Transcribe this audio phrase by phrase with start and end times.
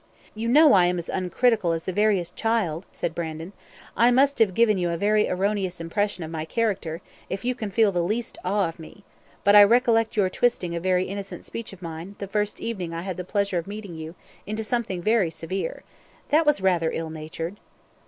[0.33, 3.53] "You know I am as uncritical as the veriest child," said Brandon.
[3.95, 7.69] "I must have given you a very erroneous impression of my character, if you can
[7.69, 9.03] feel the least awe of me;
[9.43, 13.01] but I recollect your twisting a very innocent speech of mine, the first evening I
[13.03, 14.15] had the pleasure of meeting you,
[14.47, 15.83] into something very severe.
[16.29, 17.57] That was rather ill natured."